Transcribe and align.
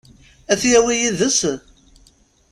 Ad 0.51 0.57
t-yawi 0.61 0.93
yid-s? 1.01 1.39